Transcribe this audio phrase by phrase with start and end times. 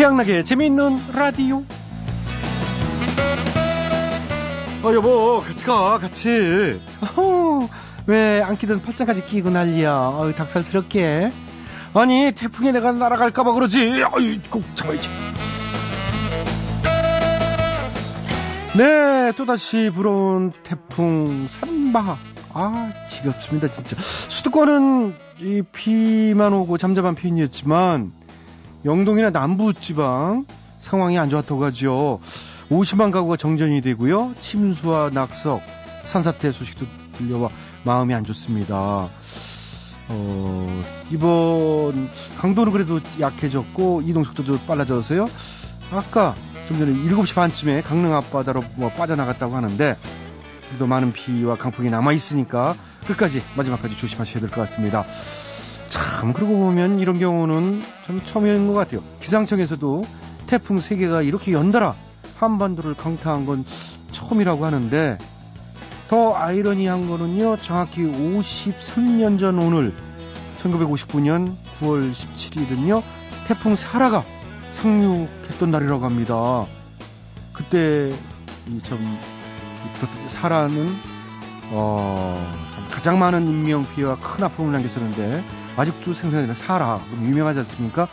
[0.00, 1.62] 최양락의 재미있는 라디오.
[4.82, 6.80] 어, 여보, 같이 가, 같이.
[7.02, 7.68] 어허,
[8.06, 10.14] 왜 안기든 팔짱까지 끼고 난리야.
[10.14, 11.30] 어이, 닭살스럽게.
[11.92, 14.02] 아니, 태풍에 내가 날아갈까봐 그러지.
[14.14, 15.06] 어이, 꼭 참아야지.
[18.78, 22.16] 네, 또다시 불어온 태풍 산바.
[22.54, 23.96] 아, 지겹습니다, 진짜.
[23.98, 28.12] 수도권은 이 비만 오고 잠잠한 편이었지만,
[28.84, 30.44] 영동이나 남부 지방
[30.78, 32.20] 상황이 안 좋았다고 하죠.
[32.70, 34.34] 50만 가구가 정전이 되고요.
[34.40, 35.60] 침수와 낙석,
[36.04, 36.86] 산사태 소식도
[37.18, 37.50] 들려와
[37.84, 39.08] 마음이 안 좋습니다.
[40.12, 42.08] 어, 이번
[42.38, 45.28] 강도는 그래도 약해졌고 이동 속도도 빨라져서요.
[45.92, 46.34] 아까
[46.68, 49.96] 좀 전에 7시 반쯤에 강릉 앞바다로 뭐 빠져나갔다고 하는데
[50.68, 52.74] 그래도 많은 비와 강풍이 남아 있으니까
[53.06, 55.04] 끝까지 마지막까지 조심하셔야 될 것 같습니다.
[55.90, 59.02] 참 그러고 보면 이런 경우는 참 처음인 것 같아요.
[59.20, 60.06] 기상청에서도
[60.46, 61.94] 태풍 세 개가 이렇게 연달아
[62.38, 63.64] 한반도를 강타한 건
[64.12, 65.18] 처음이라고 하는데
[66.08, 67.58] 더 아이러니한 거는요.
[67.58, 69.92] 정확히 53년 전 오늘
[70.62, 73.02] 1959년 9월 17일은요.
[73.48, 74.24] 태풍 사라가
[74.70, 76.66] 상륙했던 날이라고 합니다.
[77.52, 78.14] 그때
[78.68, 78.98] 이참
[80.28, 80.96] 사라는
[81.72, 82.54] 어,
[82.90, 88.08] 가장 많은 인명 피해와 큰 아픔을 남겼었는데 아직도 생산되는 사라 유명하지 않습니까?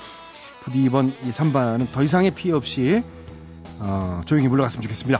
[0.63, 3.03] 부디 이번 이 산바는 더 이상의 피해 없이
[3.79, 5.19] 어, 조용히 물러갔으면 좋겠습니다.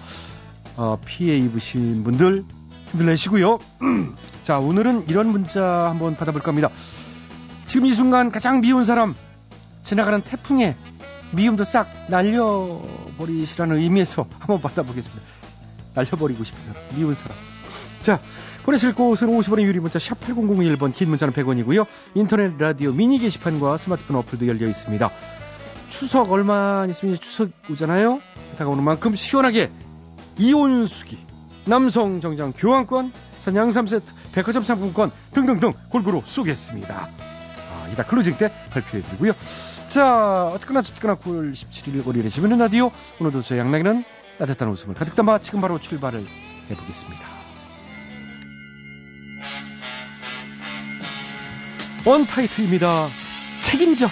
[0.78, 2.46] 어, 피해 입으신 분들
[2.92, 3.60] 힘들내시고요.
[4.44, 6.70] 자 오늘은 이런 문자 한번 받아볼 겁니다.
[7.66, 9.16] 지금 이 순간 가장 미운 사람
[9.82, 10.76] 지나가는 태풍에
[11.32, 15.22] 미움도 싹 날려버리시라는 의미에서 한번 받아보겠습니다.
[15.94, 17.36] 날려버리고 싶은 사람, 미운 사람.
[18.02, 18.20] 자,
[18.68, 21.88] 보내실 곳은 50원의 유료 문자 샵 8001번 긴 문자는 100원이고요.
[22.16, 25.10] 인터넷 라디오 미니 게시판과 스마트폰 어플도 열려 있습니다.
[25.88, 28.20] 추석 얼마 있으면 추석 오잖아요.
[28.58, 29.72] 다가오는 만큼 시원하게
[30.38, 31.18] 이온수기,
[31.64, 37.08] 남성 정장 교환권, 산양삼 세트, 백화점 상품권 등등등 골고루 쏘겠습니다.
[37.08, 39.32] 아, 이따 클로징 때 발표해드리고요.
[39.88, 42.92] 자, 어쨌거나 어쨌거나 9월 17일 월요일에 재밌는 라디오
[43.22, 44.04] 오늘도 저 양락이는
[44.40, 46.22] 따뜻한 웃음을 가득 담아 지금 바로 출발을
[46.70, 47.37] 해보겠습니다.
[52.06, 53.10] 원타이틀입니다.
[53.62, 54.10] 책임져.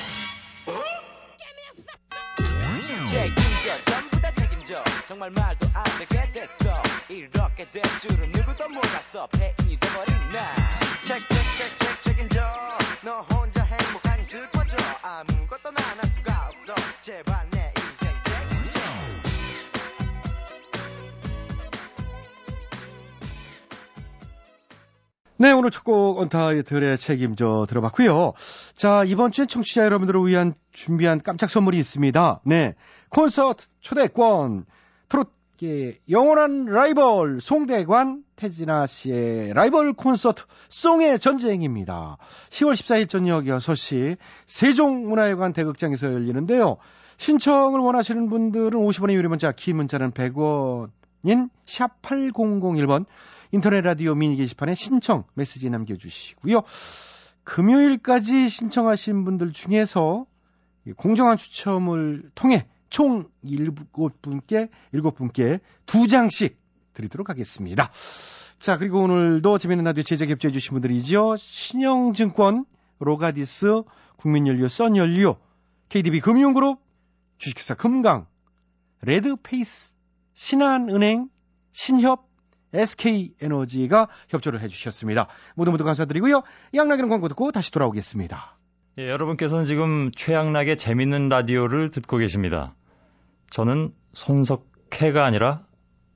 [3.06, 3.86] 책임져.
[3.86, 4.84] 전부 다 책임져.
[5.08, 6.84] 정말 말도 안 되게 됐어.
[7.10, 9.28] 이렇게 될 줄은 누구도 몰랐어.
[9.32, 10.56] 폐인이 돼버린 나
[11.06, 12.15] 책책책책 책
[25.38, 28.34] 네, 오늘 첫 곡 언타이틀의 책임져 들어봤고요.
[28.74, 32.42] 자, 이번 주엔 청취자 여러분들을 위한 준비한 깜짝 선물이 있습니다.
[32.46, 32.76] 네,
[33.10, 34.66] 콘서트 초대권
[35.10, 42.18] 트롯계 영원한 라이벌 송대관 태진아 씨의 라이벌 콘서트 송의 전쟁입니다.
[42.50, 44.16] 10월 14일 저녁 6시
[44.46, 46.78] 세종문화회관 대극장에서 열리는데요.
[47.18, 50.92] 신청을 원하시는 분들은 50원의 유료 문자, 긴 문자는 100원
[51.26, 53.06] 인 샵 8001번
[53.52, 56.62] 인터넷 라디오 미니 게시판에 신청 메시지 남겨주시고요.
[57.44, 60.26] 금요일까지 신청하신 분들 중에서
[60.98, 66.56] 공정한 추첨을 통해 총 7분께, 7분께 2장씩
[66.94, 67.92] 드리도록 하겠습니다.
[68.60, 71.36] 자, 그리고 오늘도 재미있는 라디오 제작 협조해 주신 분들이죠.
[71.38, 72.66] 신영증권,
[73.00, 73.84] 로가디스,
[74.18, 75.36] 국민연료, 썬연료,
[75.90, 76.80] KDB 금융그룹,
[77.38, 78.28] 주식회사 금강,
[79.02, 79.95] 레드페이스,
[80.36, 81.30] 신한은행,
[81.72, 82.30] 신협,
[82.74, 85.28] SK에너지가 협조를 해주셨습니다.
[85.56, 86.44] 모두 모두 감사드리고요.
[86.74, 88.58] 양락이는 광고 듣고 다시 돌아오겠습니다.
[88.98, 92.76] 예, 여러분께서는 지금 최양락의 재밌는 라디오를 듣고 계십니다.
[93.50, 95.66] 저는 손석해가 아니라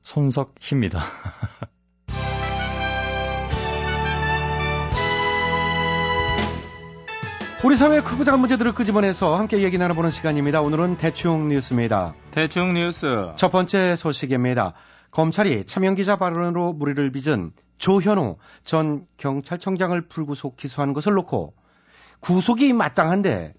[0.04, 1.02] 손석희입니다.
[7.62, 10.62] 우리 사회의 크고 작은 문제들을 끄집어내서 함께 얘기 나눠보는 시간입니다.
[10.62, 12.16] 오늘은 대충 뉴스입니다.
[12.32, 13.34] 대충 뉴스.
[13.36, 14.74] 첫 번째 소식입니다.
[15.12, 21.54] 검찰이 차명기자 발언으로 무리를 빚은 조현우 전 경찰청장을 불구속 기소한 것을 놓고
[22.22, 23.54] 구속이 마땅한데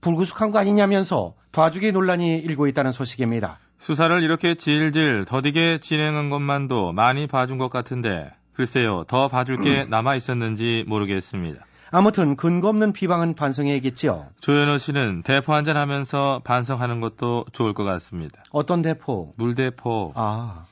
[0.00, 3.58] 불구속한 거 아니냐면서 봐주기 논란이 일고 있다는 소식입니다.
[3.78, 10.14] 수사를 이렇게 질질 더디게 진행한 것만도 많이 봐준 것 같은데 글쎄요 더 봐줄 게 남아
[10.14, 11.64] 있었는지 모르겠습니다.
[11.92, 14.28] 아무튼 근거 없는 비방은 반성해야겠지요.
[14.40, 18.42] 조현우 씨는 대포 한잔 하면서 반성하는 것도 좋을 것 같습니다.
[18.50, 19.34] 어떤 대포?
[19.36, 20.12] 물대포.
[20.16, 20.64] 아.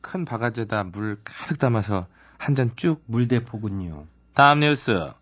[0.00, 2.06] 큰 바가지에다 물 가득 담아서
[2.38, 4.04] 한 잔 쭉 물대포군요.
[4.34, 5.12] 다음 뉴스.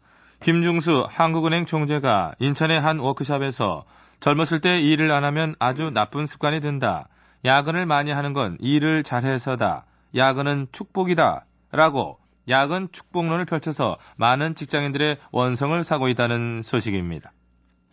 [0.41, 3.85] 김중수 한국은행 총재가 인천의 한 워크숍에서
[4.21, 7.09] 젊었을 때 일을 안 하면 아주 나쁜 습관이 든다.
[7.45, 9.85] 야근을 많이 하는 건 일을 잘해서다.
[10.17, 11.45] 야근은 축복이다.
[11.73, 12.19] 라고
[12.49, 17.33] 야근 축복론을 펼쳐서 많은 직장인들의 원성을 사고 있다는 소식입니다.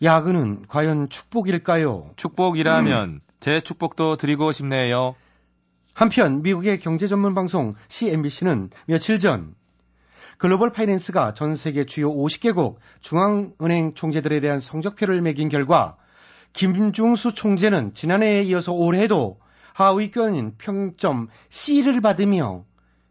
[0.01, 2.11] 야근은 과연 축복일까요?
[2.15, 5.15] 축복이라면 제 축복도 드리고 싶네요.
[5.93, 9.53] 한편 미국의 경제 전문 방송 CNBC는 며칠 전
[10.37, 15.97] 글로벌 파이낸스가 전 세계 주요 50개국 중앙은행 총재들에 대한 성적표를 매긴 결과
[16.53, 19.39] 김중수 총재는 지난해에 이어서 올해도
[19.73, 22.63] 하위권인 평점 C를 받으며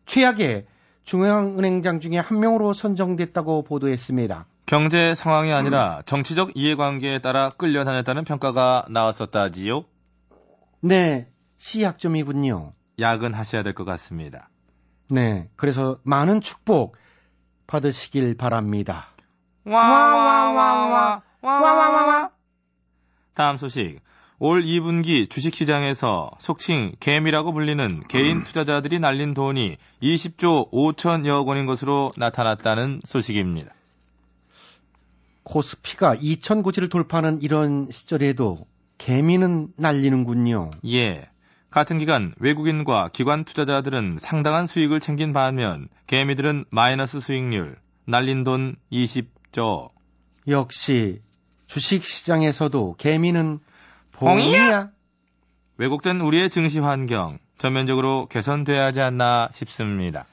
[0.06, 0.66] 최악의
[1.12, 4.44] 중앙은행장 중에 한 명으로 선정됐다고 보도했습니다.
[4.66, 9.86] 경제 상황이 아니라 정치적 이해관계에 따라 끌려다녔다는 평가가 나왔었다지요?
[10.82, 12.74] 네, C 학점이군요.
[13.00, 14.50] 야근하셔야 될 것 같습니다.
[15.08, 16.96] 네, 그래서 많은 축복
[17.66, 19.06] 받으시길 바랍니다.
[19.64, 22.30] 와와와와와와와와
[23.32, 24.00] 다음 소식.
[24.40, 33.00] 올 2분기 주식시장에서 속칭 개미라고 불리는 개인 투자자들이 날린 돈이 20조 5천여 원인 것으로 나타났다는
[33.04, 33.72] 소식입니다.
[35.42, 38.66] 코스피가 2천 고지를 돌파하는 이런 시절에도
[38.98, 40.70] 개미는 날리는군요.
[40.86, 41.28] 예.
[41.70, 49.90] 같은 기간 외국인과 기관 투자자들은 상당한 수익을 챙긴 반면 개미들은 마이너스 수익률, 날린 돈 20조.
[50.46, 51.22] 역시
[51.66, 53.58] 주식 시장에서도 개미는
[54.18, 54.90] 봉이야.
[55.76, 60.26] 왜곡된 우리의 증시 환경 전면적으로 개선돼야 하지 않나 싶습니다.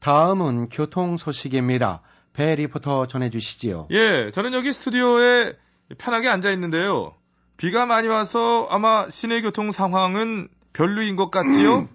[0.00, 2.02] 다음은 교통 소식입니다.
[2.32, 3.88] 배 리포터 전해주시지요.
[3.90, 5.54] 예, 저는 여기 스튜디오에
[5.98, 7.14] 편하게 앉아 있는데요.
[7.56, 11.88] 비가 많이 와서 아마 시내 교통 상황은 별로인 것 같지요?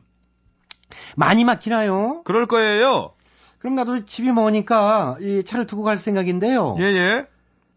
[1.15, 2.23] 많이 막히나요?
[2.23, 3.13] 그럴 거예요.
[3.59, 6.75] 그럼 나도 집이 머니까 이 차를 두고 갈 생각인데요.
[6.79, 7.25] 예, 예.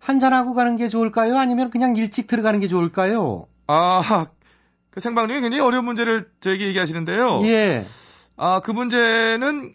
[0.08, 1.38] 한잔하고 가는 게 좋을까요?
[1.38, 3.46] 아니면 그냥 일찍 들어가는 게 좋을까요?
[3.66, 4.26] 아,
[4.90, 7.40] 그 생방 중에 굉장히 어려운 문제를 저에게 얘기하시는데요.
[7.44, 7.82] 예.
[8.36, 9.74] 아, 그 문제는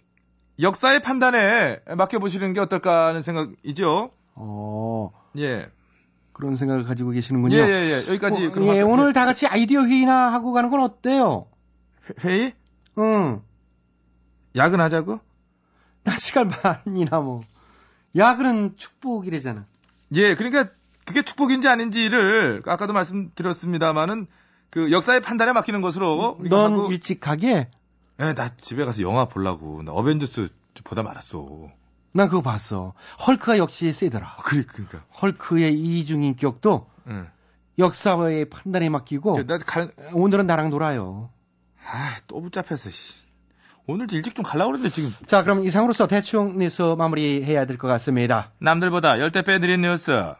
[0.61, 4.11] 역사의 판단에 맡겨보시는 게 어떨까 하는 생각이죠.
[4.35, 5.67] 어, 예.
[6.31, 7.55] 그런 생각을 가지고 계시는군요.
[7.55, 8.07] 예, 예, 예.
[8.11, 8.45] 여기까지.
[8.45, 8.81] 어, 예.
[8.81, 11.47] 오늘 다 같이 아이디어 회의나 하고 가는 건 어때요?
[12.23, 12.53] 회- 회의?
[12.99, 13.41] 응.
[14.55, 15.19] 야근하자고?
[16.03, 17.41] 날씨가 반이나 뭐.
[18.15, 19.65] 야근은 축복이래잖아.
[20.13, 20.69] 예, 그러니까
[21.05, 24.27] 그게 축복인지 아닌지를 아까도 말씀드렸습니다만은
[24.69, 27.69] 그 역사의 판단에 맡기는 것으로 넌 하고 일찍 가게?
[28.19, 29.81] 예, 나 집에 가서 영화 보려고.
[29.81, 31.69] 나 어벤져스 좀 보다 말았어.
[32.11, 32.93] 난 그거 봤어.
[33.25, 34.27] 헐크가 역시 세더라.
[34.27, 35.03] 아, 그래, 그러니까.
[35.21, 37.29] 헐크의 이중인격도 응.
[37.77, 41.29] 역사의 판단에 맡기고 저, 나 갈, 오늘은 나랑 놀아요.
[41.85, 43.15] 아, 또 붙잡혔어, 씨.
[43.89, 45.13] 오늘도 일찍 좀 가려고 그랬는데 지금.
[45.25, 48.51] 자, 그럼 이상으로서 대충 뉴스 마무리해야 될 것 같습니다.
[48.59, 50.33] 남들보다 열대 배 느린 뉴스.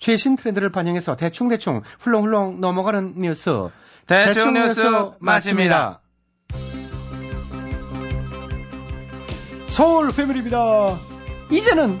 [0.00, 3.68] 최신 트렌드를 반영해서 대충대충 훌렁훌렁 넘어가는 뉴스.
[4.06, 4.82] 대충 뉴스
[5.20, 6.00] 마칩니다.
[9.66, 10.98] 서울 패밀리입니다.
[11.50, 12.00] 이제는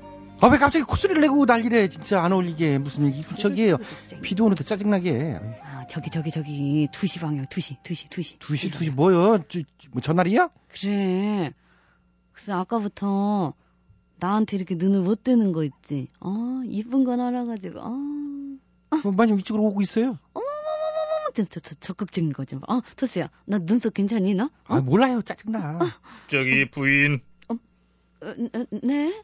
[0.41, 3.77] 아 왜 갑자기 콧소리를 내고 난리래 진짜 안 어울리게 무슨 이 저기에요
[4.23, 8.39] 비도 오는데 짜증나게 아, 저기 저기 저기 2시 방향 2시 2시 2시.
[8.39, 9.59] 2시 2시 뭐요 저,
[9.91, 10.49] 뭐 전날이야?
[10.67, 11.53] 그래.
[12.31, 13.53] 그래서 아까부터
[14.17, 16.07] 나한테 이렇게 눈을 못 뜨는 거 있지.
[16.21, 17.79] 어, 이쁜 건 알아가지고.
[17.79, 17.91] 어.
[19.05, 22.61] 어, 마님 이쪽으로 오고 있어요 어머머머머머 저, 저, 저 적극적인 거 좀.
[22.61, 22.73] 봐.
[22.75, 23.29] 어, 토스야.
[23.45, 24.45] 나 눈썹 괜찮니 너?
[24.45, 24.49] 어?
[24.65, 25.79] 아 몰라요 짜증나
[26.27, 28.33] 저기 부인 어, 어,
[28.83, 29.21] 네?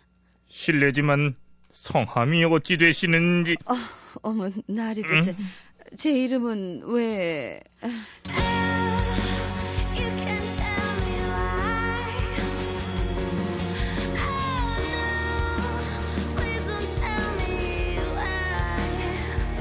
[0.50, 1.36] 실례지만
[1.70, 3.58] 성함이 어찌 되시는지?
[3.66, 3.74] 어,
[4.22, 5.46] 어머, 나리 도대체 응?
[5.98, 7.62] 제 이름은 왜...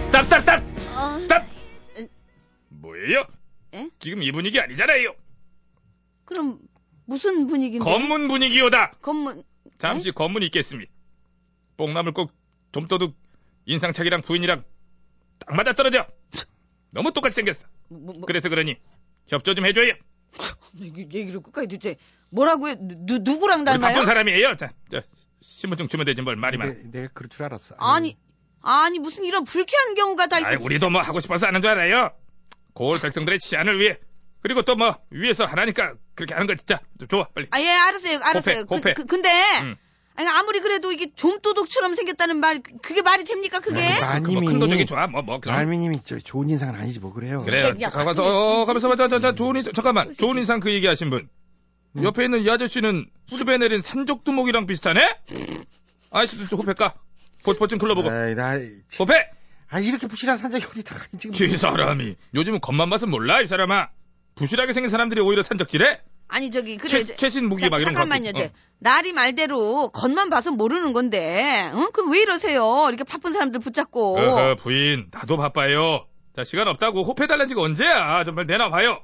[0.05, 0.63] 스탑 스탑 스탑!
[0.97, 1.19] 어...
[1.19, 1.47] 스탑!
[2.71, 3.27] 뭐예요?
[3.75, 3.91] 에?
[3.99, 5.15] 지금 이 분위기 아니잖아요.
[6.25, 6.59] 그럼
[7.05, 7.85] 무슨 분위기인데?
[7.85, 8.93] 검문 분위기요다.
[9.03, 9.43] 검문...
[9.79, 10.91] 잠시 검문 있겠습니다.
[11.77, 12.33] 뽕나물 꼭
[12.73, 13.15] 좀도둑
[13.67, 14.65] 인상착이랑 부인이랑
[15.39, 16.07] 딱 맞아 떨어져.
[16.91, 17.67] 너무 똑같이 생겼어.
[17.89, 18.77] 뭐, 뭐, 그래서 그러니
[19.29, 19.93] 협조 좀 해줘요.
[20.81, 21.97] 얘기, 얘기를 끝까지 듣지.
[22.31, 22.77] 뭐라고요?
[22.79, 23.93] 누, 누구랑 우리 닮아요?
[23.93, 24.57] 바쁜 사람이에요.
[24.57, 25.03] 자, 저
[25.41, 26.73] 신분증 주면 되지 뭘 말이 많아.
[26.73, 27.77] 내, 내가 그럴 줄 알았어.
[27.79, 28.17] 아니,
[28.63, 30.49] 아니 무슨 이런 불쾌한 경우가 다 있어.
[30.49, 32.11] 아이, 우리도 뭐 하고 싶어서 하는 줄 알아요.
[32.75, 33.99] 고을 백성들의 치안을 위해.
[34.47, 37.49] 그리고 또 뭐 위에서 하라니까 그렇게 하는 거 진짜 좋아 빨리.
[37.51, 38.65] 아, 예, 알았어요, 알았어요.
[38.71, 38.95] 호패.
[38.95, 39.29] 그, 그, 근데,
[39.63, 39.75] 응.
[40.15, 43.81] 아니, 아무리 그래도 이게 좀도둑처럼 생겼다는 말, 그게 말이 됩니까, 그게?
[43.81, 45.57] 아이고, 뭐 마님이 큰 도둑이 좋아 뭐뭐 그럼.
[45.57, 47.43] 말미님이 저 좋은 인상은 아니지 뭐 그래요.
[47.43, 47.75] 그래요.
[47.81, 50.15] 야, 자, 가면서 어, 가면서 자, 자, 자, 좋은 인상 잠깐만.
[50.15, 51.29] 좋은 인상 그 얘기하신 분.
[51.97, 52.05] 음.
[52.05, 55.01] 옆에 있는 이 아저씨는 숲에 내린 산적두목이랑 비슷하네?
[56.13, 56.95] 아이씨, 저 호패 까.
[57.43, 58.11] 보트 좀 불러보고.
[58.11, 58.53] 아이, 나,
[59.01, 59.31] 호패!
[59.71, 61.35] 아 이렇게 부실한 산적이 어디다 지금?
[61.53, 62.15] 이 사람이.
[62.35, 63.89] 요즘은 겉만 봐서 몰라, 이 사람아.
[64.37, 66.01] 부실하게 생긴 사람들이 오히려 산적질해?
[66.29, 67.05] 아니, 저기, 그래.
[67.05, 68.01] 최, 최신 무기 자, 막 이런 거.
[68.01, 68.49] 잠깐만요, 갖고.
[68.49, 68.53] 저.
[68.79, 71.89] 날이 말대로 겉만 봐서 모르는 건데, 응?
[71.93, 72.87] 그럼 왜 이러세요?
[72.89, 74.19] 이렇게 바쁜 사람들 붙잡고.
[74.19, 74.23] 어.
[74.23, 75.09] 어허, 부인.
[75.11, 76.07] 나도 바빠요.
[76.35, 78.25] 자, 시간 없다고 호패 달란 지가 언제야?
[78.25, 79.01] 정말 내놔 봐요.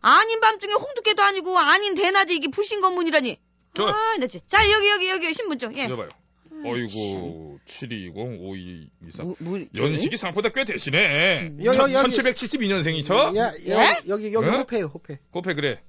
[0.00, 3.36] 아닌 밤중에 홍두깨도 아니고, 아닌 대낮에 이게 불신 검문이라니.
[3.74, 4.40] 저- 아, 나지.
[4.46, 5.76] 자, 여기, 여기, 여기, 신분증.
[5.76, 5.84] 예.
[5.86, 6.10] 읽어봐요.
[6.64, 9.22] 어이구, 7220, 5224.
[9.24, 11.52] 뭐, 뭐, 연식이 생각보다 꽤 되시네.
[11.64, 13.32] 여- 여- 여기- 1772년생이 저?
[13.36, 13.70] 야, 예?
[13.72, 14.58] 여, 여기 여기 응?
[14.60, 15.18] 호패요 호패.
[15.30, 15.80] 코페 그래.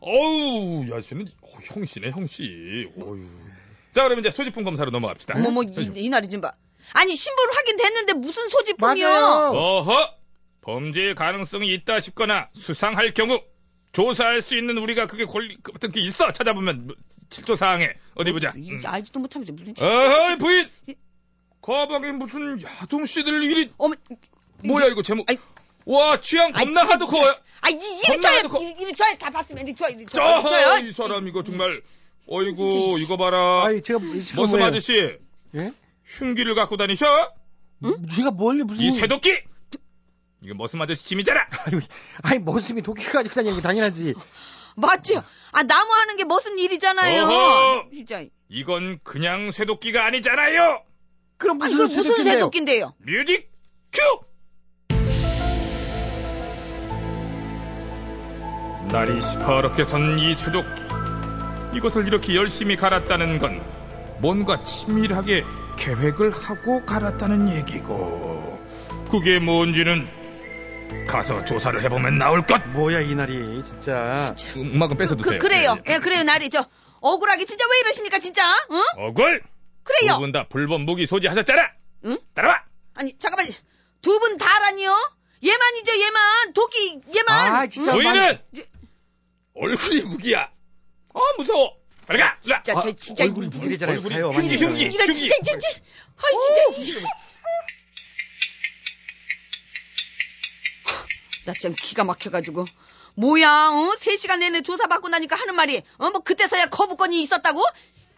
[0.00, 2.88] 어우, 야, 씨는 어, 형씨네, 형씨.
[3.00, 3.26] 어유.
[3.92, 5.34] 자, 그럼 이제 소지품 검사로 넘어갑시다.
[5.38, 5.96] 어머머, 이, 소지품.
[5.96, 6.52] 이 날이 좀 봐.
[6.92, 9.06] 아니, 신분 확인됐는데 무슨 소지품이요?
[9.08, 9.50] 맞아요.
[9.52, 10.14] 어허!
[10.60, 13.40] 범죄의 가능성이 있다 싶거나 수상할 경우
[14.00, 16.30] 조사할 수 있는 우리가 그게 권리 같은 게 있어.
[16.30, 16.96] 찾아보면 뭐,
[17.30, 18.52] 칠조 사항에 어디 보자.
[18.54, 18.82] 이- 음.
[18.84, 19.72] 알지도 못하면서 무슨.
[19.80, 20.68] 어허, 부인.
[21.62, 23.94] 거방에 무슨 야동 씨들 일이 어머,
[24.64, 25.28] 뭐야 이거 제목.
[25.30, 25.38] 아이.
[25.86, 27.40] 와, 취향 아이, 겁나 진짜, 하드코어야.
[27.62, 28.60] 아, 이, 이리 겁나 줘요.
[28.78, 29.14] 이리, 줘요.
[29.18, 29.88] 다 봤으면 이리 줘요.
[29.96, 30.42] 이리 줘요.
[30.42, 31.80] 저, 이 사람 이거 정말
[32.28, 33.64] 어이구, 이거 봐라.
[33.64, 34.66] 아이 제가 머슴 뭐예요?
[34.66, 35.16] 아저씨,
[35.54, 35.72] 예?
[36.04, 37.32] 흉기를 갖고 다니셔?
[37.80, 39.38] 네가 뭘 무슨 이 쇠도끼!
[40.42, 41.40] 이거 머슴 아저씨 짐이잖아!
[41.66, 41.80] 아니,
[42.22, 44.14] 아니 머슴이 도끼 가지고 다니는 게 당연하지.
[44.76, 45.22] 맞죠?
[45.52, 47.22] 아, 나무 하는 게 무슨 일이잖아요.
[47.24, 47.86] 어허!
[47.92, 48.22] 진짜.
[48.48, 50.82] 이건 그냥 쇠도끼가 아니잖아요!
[51.38, 52.94] 그럼 아니, 무슨 그럼 무슨 쇠도끼인데요?
[52.98, 53.50] 뮤직
[53.92, 54.00] 큐!
[58.88, 60.82] 날이 시퍼렇게 선 이 쇠도끼.
[61.74, 63.62] 이것을 이렇게 열심히 갈았다는 건
[64.20, 65.44] 뭔가 치밀하게
[65.76, 68.58] 계획을 하고 갈았다는 얘기고.
[69.10, 70.08] 그게 뭔지는
[71.08, 72.62] 가서 조사를 해보면 나올 것!
[72.68, 74.34] 뭐야 이 날이 진짜.
[74.56, 75.38] 음악은 뺏어도 그, 돼요.
[75.38, 75.76] 그래요.
[75.86, 75.94] 예, 예.
[75.94, 76.22] 예, 그래요.
[76.24, 76.66] 날이 저
[77.00, 78.42] 억울하게 진짜 왜 이러십니까, 진짜?
[78.70, 78.82] 응?
[78.96, 79.42] 억울!
[79.84, 80.14] 그래요.
[80.14, 81.70] 두 분 다 불법 무기 소지하셨잖아!
[82.04, 82.18] 응?
[82.34, 82.64] 따라와!
[82.94, 83.46] 아니, 잠깐만.
[84.02, 84.90] 두 분 다라니요?
[85.44, 86.52] 얘만이죠, 얘만.
[86.54, 87.54] 도끼, 얘만.
[87.54, 87.92] 아 진짜.
[87.92, 88.62] 보이는 예.
[89.54, 90.50] 얼굴이 무기야.
[91.14, 91.76] 어 무서워.
[92.06, 92.36] 빨리 가.
[92.40, 93.24] 진짜, 저, 진짜.
[93.24, 94.56] 얼굴이 가요, 흉기.
[94.56, 94.84] 흉기.
[94.86, 94.90] 흉기.
[94.90, 95.04] 진짜,
[95.42, 95.68] 진짜.
[96.16, 97.08] 아이, 진짜.
[101.46, 102.66] 나참 기가 막혀가지고.
[103.14, 103.94] 뭐야, 어?
[103.96, 107.62] 3시간 내내 조사받고 나니까 하는 말이, 어, 뭐, 그때서야 거부권이 있었다고?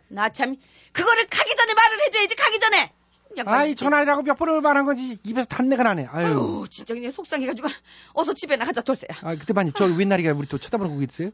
[0.08, 0.56] 나 참,
[0.92, 2.92] 그거를 가기 전에 말을 해줘야지, 가기 전에!
[3.46, 3.74] 아이.
[3.76, 6.06] 전화이라고 몇 번을 말한 건지 입에서 단내가 나네.
[6.10, 6.26] 아유.
[6.26, 7.68] 아유, 진짜 그냥 속상해가지고.
[8.14, 9.10] 어서 집에 나가자, 돌쇠야.
[9.22, 11.30] 아 그때 마님 저 웬날이가 우리 또 쳐다보고 있어요?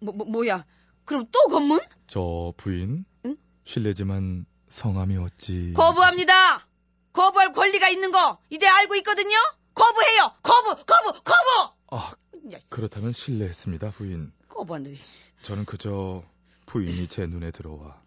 [0.00, 0.64] 뭐, 뭐, 뭐야.
[1.04, 1.80] 그럼 또 검문?
[2.08, 3.36] 저 부인 응?
[3.64, 6.66] 실례지만 성함이 어찌 거부합니다!
[7.12, 9.36] 거부할 권리가 있는 거, 이제 알고 있거든요?
[9.76, 10.32] 거부해요!
[10.42, 10.84] 거부!
[10.84, 11.12] 거부!
[11.22, 11.72] 거부!
[11.90, 12.12] 아
[12.52, 14.96] 야, 그렇다면 실례했습니다 부인 거부하는데.
[15.42, 16.24] 저는 그저
[16.66, 18.00] 부인이 제 눈에 들어와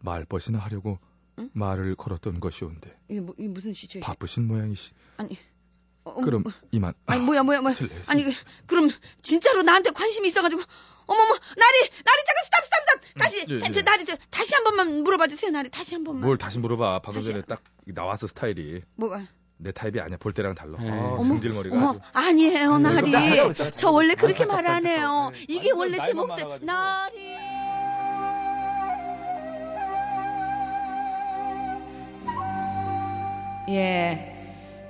[0.00, 0.98] 말벗이나 하려고
[1.38, 1.50] 응?
[1.52, 4.00] 말을 걸었던 것이온데 이게, 뭐, 이게 무슨 시죠?
[4.00, 5.36] 바쁘신 모양이시 아니,
[6.04, 8.10] 어, 그럼 뭐, 이만 아니 아, 뭐야 뭐야 뭐야 실례했습니다.
[8.12, 8.32] 아니 그,
[8.66, 8.90] 그럼
[9.22, 10.62] 진짜로 나한테 관심이 있어가지고
[11.06, 13.72] 어머머 나리 나리 잠깐 스탑 스탑 스탑 다시 예, 다- 예.
[13.72, 17.00] 저, 나리 저 다시 한 번만 물어봐 주세요 나리 다시 한 번만 뭘 다시 물어봐
[17.02, 19.26] 방금 전에 딱 나왔어 스타일이 뭐가
[19.62, 20.90] 내 타입이 아니야 볼 때랑 달라 예.
[20.90, 23.54] 아, 어머, 승질머리가 어머 아주 아니에요 아니, 나리.
[23.76, 26.58] 저 원래 그렇게 말 안 해요 아니, 이게 아니, 원래 제 많아가지고.
[26.64, 27.30] 나리
[33.68, 34.36] 예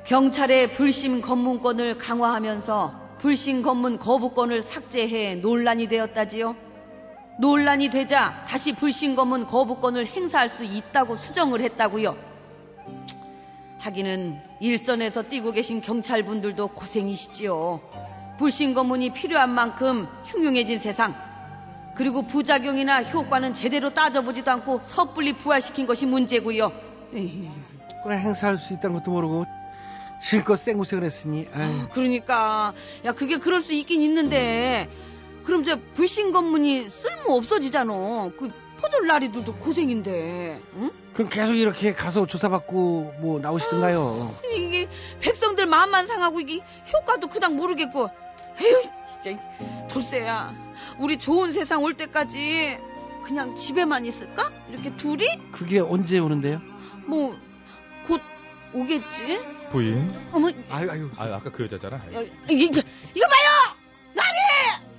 [0.06, 6.56] 경찰의 불심 검문권을 강화하면서 불심 검문 거부권을 삭제해 논란이 되었다지요.
[7.38, 12.16] 논란이 되자 다시 불심 검문 거부권을 행사할 수 있다고 수정을 했다고요.
[13.80, 17.80] 하기는 일선에서 뛰고 계신 경찰분들도 고생이시지요.
[18.38, 21.14] 불신 검문이 필요한 만큼 흉흉해진 세상.
[21.96, 26.72] 그리고 부작용이나 효과는 제대로 따져보지도 않고 섣불리 부활시킨 것이 문제고요.
[27.14, 27.50] 에이,
[28.04, 29.44] 그래 행사할 수 있다는 것도 모르고
[30.20, 31.88] 실컷 쌩구쌩을 했으니 아유.
[31.92, 32.72] 그러니까
[33.04, 34.88] 야 그게 그럴 수 있긴 있는데
[35.44, 38.30] 그럼 저 불신 검문이 쓸모 없어지잖아.
[38.38, 38.48] 그
[38.88, 40.60] 나리들도 고생인데.
[40.74, 40.90] 응?
[41.14, 44.30] 그럼 계속 이렇게 가서 조사받고 뭐 나오시던가요?
[44.52, 44.88] 이게
[45.20, 46.60] 백성들 마음만 상하고 이게
[46.92, 48.08] 효과도 그닥 모르겠고.
[48.60, 48.82] 에휴
[49.22, 49.42] 진짜
[49.88, 50.54] 돌쇠야.
[50.98, 52.78] 우리 좋은 세상 올 때까지
[53.24, 54.50] 그냥 집에만 있을까?
[54.70, 55.26] 이렇게 둘이?
[55.52, 56.60] 그게 언제 오는데요?
[57.06, 57.34] 뭐
[58.06, 58.20] 곧
[58.72, 59.40] 오겠지?
[59.70, 60.14] 부인.
[60.32, 61.10] 어머 아유 아유.
[61.16, 62.00] 아유 아까 그 여자잖아.
[62.48, 62.80] 이, 이거
[63.28, 63.76] 봐요!
[64.14, 64.89] 나리!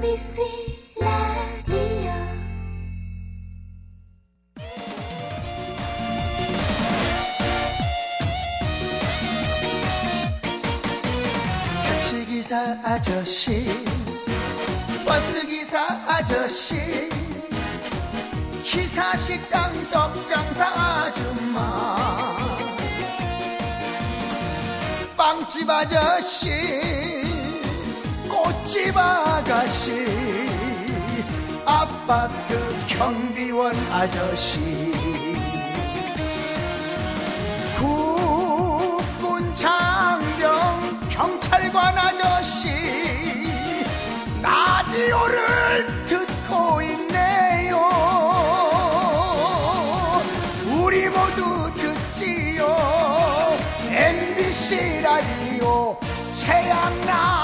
[0.00, 0.40] MBC
[0.98, 2.10] 라디오.
[11.84, 13.66] 택시기사 아저씨
[15.04, 15.78] 버스기사
[16.08, 16.76] 아저씨
[18.64, 22.36] 기사식당 떡장사 아줌마
[25.18, 27.19] 빵집 아저씨
[28.42, 30.06] 꽃집 아가씨
[31.66, 34.58] 아파트 경비원 아저씨.
[37.76, 42.68] 국군 장병 경찰관 아저씨.
[44.40, 47.78] 라디오를 듣고 있네요.
[50.80, 52.76] 우리 모두 듣지요.
[53.90, 55.98] MBC 라디오
[56.36, 57.39] 최양락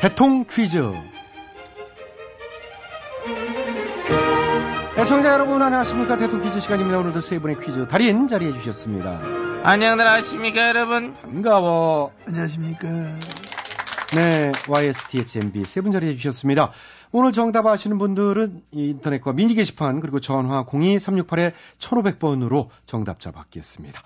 [0.00, 0.92] 대통 퀴즈.
[4.96, 6.98] 애청자 여러분 안녕하십니까 대통 퀴즈 시간입니다.
[6.98, 9.20] 오늘도 세 분의 퀴즈 달인 자리해 주셨습니다.
[9.64, 11.14] 안녕들 하십니까 여러분?
[11.14, 12.12] 반가워.
[12.26, 12.88] 안녕하십니까
[14.16, 16.72] 네, YSTHMB 세 분 자리해 주셨습니다.
[17.12, 24.00] 오늘 정답 아시는 분들은 인터넷과 미니 게시판 그리고 전화 02-368-1500번으로 정답자 받겠습니다.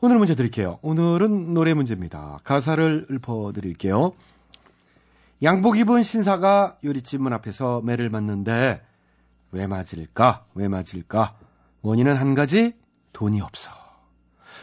[0.00, 0.78] 오늘 문제 드릴게요.
[0.82, 2.38] 오늘은 노래 문제입니다.
[2.44, 4.12] 가사를 읊어드릴게요.
[5.42, 8.82] 양복 입은 신사가 요리집 문 앞에서 매를 맞는데
[9.52, 10.44] 왜 맞을까?
[10.54, 11.36] 왜 맞을까?
[11.82, 12.74] 원인은 한 가지
[13.12, 13.70] 돈이 없어.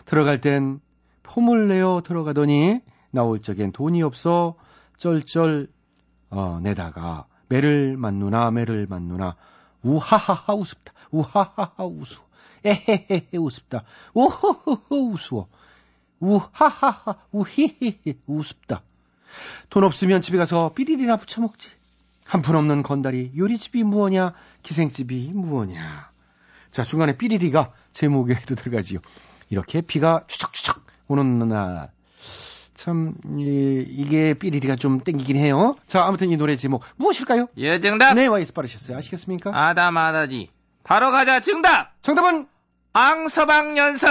[0.03, 0.81] 들어갈 땐
[1.23, 4.55] 폼을 내어 들어가더니 나올 적엔 돈이 없어
[4.97, 5.67] 쩔쩔
[6.29, 9.35] 어, 내다가 매를 맞누나 매를 맞누나
[9.81, 12.19] 우하하하 우습다 우하하하 우수
[12.65, 13.83] 에헤헤헤 우습다
[14.13, 15.47] 우호호호 우스워
[16.19, 18.81] 우하하하 우히히히 우습다
[19.69, 21.69] 돈 없으면 집에 가서 삐리리나 부쳐 먹지
[22.25, 26.09] 한푼 없는 건달이 요리집이 무엇냐 기생집이 무엇냐
[26.71, 28.99] 자 중간에 삐리리가 제목에도 들어가지요
[29.49, 31.91] 이렇게 비가 추적추적 오는 날
[32.85, 35.75] 참, 이, 이게 삐리리가 좀 땡기긴 해요.
[35.87, 37.47] 자, 아무튼 이 노래 제목 무엇일까요?
[37.57, 38.13] 예 정답.
[38.13, 38.97] 네, 와이스 빠르셨어요.
[38.97, 39.49] 아시겠습니까?
[39.69, 40.49] 아다마다지.
[40.83, 41.93] 바로 가자 정답.
[42.03, 42.47] 정답은,
[42.93, 44.07] 앙서방연서.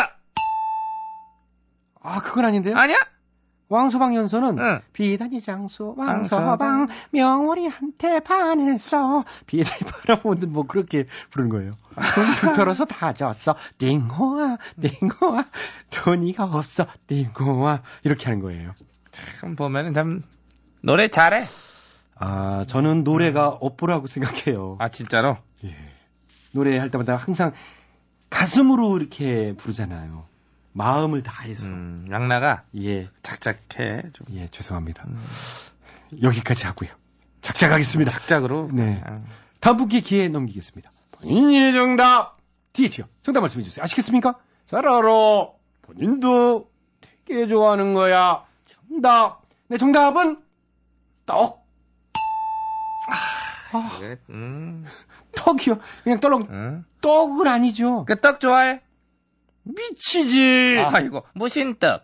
[2.02, 2.76] 아, 그건 아닌데요?
[2.76, 2.98] 아니야?
[3.68, 4.80] 왕서방 연서는 응.
[4.92, 11.72] 비단이 장수 왕서방 명월이한테 반해서 비단이 바라보는 뭐 그렇게 부르는 거예요.
[12.14, 15.44] 돈툭 털어서 다 줬어 띵호아 띵호아
[15.90, 18.74] 돈이가 없어 띵호아 이렇게 하는 거예요.
[19.10, 20.22] 참 보면은 참
[20.82, 21.42] 노래 잘해.
[22.16, 24.76] 아 저는 노래가 업보라고 생각해요.
[24.78, 25.38] 아 진짜로?
[25.64, 25.74] 예.
[26.52, 27.52] 노래할 때마다 항상
[28.30, 30.24] 가슴으로 이렇게 부르잖아요.
[30.74, 31.68] 마음을 다해서.
[31.68, 34.02] 음, 양나가 예, 착착해.
[34.12, 35.06] 좀 예, 죄송합니다.
[36.20, 36.90] 여기까지 하고요.
[37.40, 38.10] 작작하겠습니다.
[38.10, 38.70] 착작으로.
[38.72, 39.00] 네.
[39.06, 39.14] 아,
[39.60, 40.90] 다음 분께 기회 넘기겠습니다.
[41.12, 42.38] 본인이 정답!
[42.72, 43.06] DH요.
[43.22, 43.84] 정답 말씀해 주세요.
[43.84, 44.36] 아시겠습니까?
[44.66, 45.48] 잘 알아.
[45.82, 46.68] 본인도
[47.24, 48.44] 되게 좋아하는 거야.
[48.64, 49.42] 정답.
[49.68, 50.42] 네, 정답은
[51.24, 51.64] 떡.
[53.98, 54.18] 그래.
[54.30, 54.84] 음.
[55.36, 55.78] 떡이요.
[56.02, 56.46] 그냥 떨렁.
[56.50, 56.84] 응.
[57.00, 58.04] 떡은 아니죠.
[58.06, 58.80] 그떡 좋아해?
[59.64, 60.78] 미치지.
[60.86, 62.02] 아이고 무슨 떡?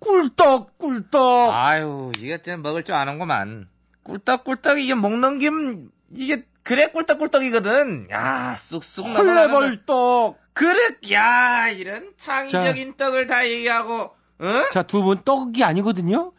[0.00, 1.52] 꿀떡, 꿀떡.
[1.52, 3.68] 아유 이게 좀 먹을 줄 아는구만.
[4.02, 8.08] 꿀떡꿀떡 이게 먹는 김 이게 그래 꿀떡꿀떡이거든.
[8.10, 10.38] 야 쑥쑥 넘어가면서 헐레벌떡.
[10.52, 10.78] 그래
[11.12, 14.10] 야 이런 창의적인 떡을 다 얘기하고
[14.42, 14.64] 응?
[14.72, 16.32] 자, 두 분 떡이 아니거든요.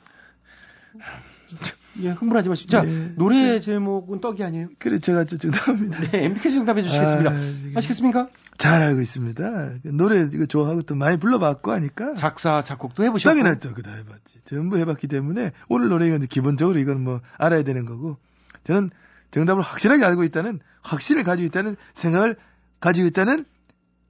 [2.01, 2.69] 예, 흥분하지 마시고.
[2.69, 3.11] 자, 네.
[3.15, 4.67] 노래 제목은 떡이 아니에요.
[4.77, 7.31] 그래 제가 저 정답입니다 네, MBK 정답해 주시겠습니다.
[7.31, 8.27] 아, 지금 아시겠습니까?
[8.57, 9.43] 잘 알고 있습니다
[9.83, 13.35] 그 노래 이거 좋아하고 또 많이 불러봤고 하니까 작사, 작곡도 해보셨고.
[13.39, 17.85] 당연히 또 그다 해봤지 전부 해봤기 때문에 오늘 노래 이건 기본적으로 이건 뭐 알아야 되는
[17.85, 18.17] 거고
[18.63, 18.89] 저는
[19.31, 22.35] 정답을 확실하게 알고 있다는 확신을 가지고 있다는 생각을
[22.79, 23.45] 가지고 있다는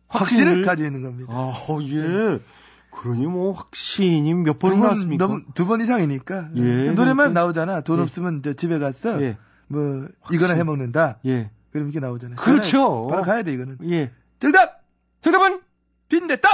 [0.08, 0.66] 확신을 확신을?
[0.66, 1.34] 가지고 있는 겁니다.
[1.34, 2.40] 아, 어, 예.
[2.92, 5.28] 그러니 뭐 확신이 몇번두 번, 나왔습니까?
[5.28, 6.50] 넘- 두번 이상이니까.
[6.56, 7.82] 예, 노래만 그러니까- 나오잖아.
[7.82, 8.04] 돈 예.
[8.04, 9.38] 없으면 저 집에 가서 예.
[9.68, 10.40] 뭐 확신.
[10.40, 11.20] 이거나 해 먹는다.
[11.26, 11.52] 예.
[11.72, 12.38] 그럼 이렇게 나오잖아요.
[12.38, 13.08] 그렇죠.
[13.10, 13.78] 바로 가야 돼 이거는.
[13.92, 14.12] 예.
[14.40, 14.84] 정답.
[15.22, 15.62] 정답은
[16.10, 16.50] 빈대떡.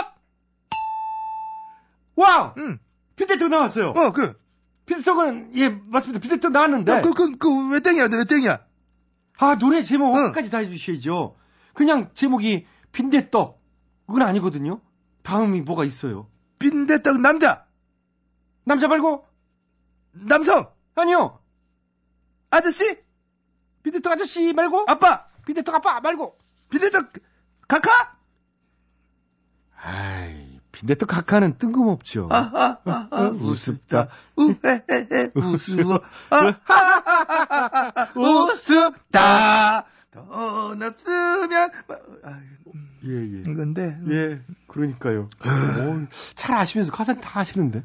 [2.15, 2.54] 와!
[2.58, 2.80] 응.
[3.15, 3.89] 빈대떡 나왔어요.
[3.89, 4.39] 어, 그.
[4.86, 6.19] 빈대떡은 예, 맞습니다.
[6.19, 8.08] 빈대떡 나왔는데 그, 그, 그, 왜 땡이야?
[8.12, 8.65] 왜 땡이야?
[9.38, 9.84] 아, 노래 응.
[9.84, 11.38] 제목까지 다 해주셔야죠.
[11.74, 13.62] 그냥 제목이 빈대떡.
[14.08, 14.82] 그건 아니거든요.
[15.24, 16.30] 다음이 뭐가 있어요.
[16.60, 17.65] 빈대떡 남자.
[18.65, 19.26] 남자 말고?
[20.12, 20.72] 남성.
[20.96, 21.39] 아니요.
[22.50, 22.98] 아저씨.
[23.84, 24.86] 빈대떡 아저씨 말고?
[24.88, 25.26] 아빠.
[25.46, 26.38] 빈대떡 아빠 말고?
[26.69, 27.10] 빈대떡
[27.67, 28.13] 카카.
[29.82, 32.30] 아이, 빈대떡 카카는 뜬금없죠.
[32.32, 34.08] 아, 아, 아, 아, 우습다.
[34.36, 36.02] 우헤헤헤, 우스워.
[36.30, 39.86] 아, 하하하하, 우습다.
[40.12, 41.71] 돈 없으면,
[42.23, 42.39] 아,
[43.06, 43.41] 예, 예.
[43.41, 43.97] 이건데.
[44.10, 45.28] 예, 그러니까요.
[45.45, 47.84] 오, 잘 아시면서 가사 다 아시는데.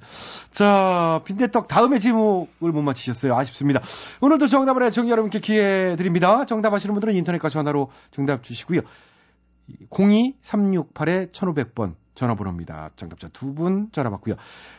[0.53, 3.35] 자, 빈대떡 다음의 제목을 못 맞히셨어요.
[3.37, 3.81] 아쉽습니다.
[4.21, 6.47] 오늘도 정답을 해정 여러분께 기회 드립니다.
[6.47, 8.83] 정답 아시는 분들은 인터넷과 전화로 정답 주시고요.
[9.91, 12.91] 02-368-1500번 전화번호입니다.
[12.97, 14.35] 정답자 두 분 전화 받고요.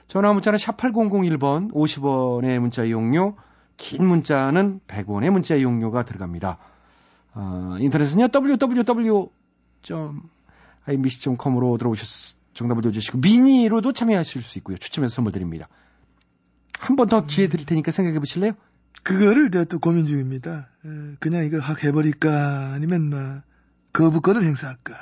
[0.07, 3.35] 전화 문자는 샵 8001번 50원의 문자 이용료,
[3.77, 6.57] 긴 문자는 100원의 문자 이용료가 들어갑니다.
[7.35, 8.27] 어, 인터넷은요,
[10.85, 14.77] www.imbc.com으로 들어오셔서 정답을 넣어주시고, 미니로도 참여하실 수 있고요.
[14.77, 15.67] 추첨해서 선물 드립니다.
[16.79, 18.53] 한 번 더 기회 드릴 테니까 생각해 보실래요?
[19.03, 20.69] 그거를 제가 또 고민 중입니다.
[20.85, 23.43] 에, 그냥 이거 확 해버릴까, 아니면 막,
[24.03, 24.93] 거부권을 행사할까,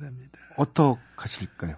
[0.00, 0.38] 합니다.
[0.56, 1.76] 어떻게 하실까요?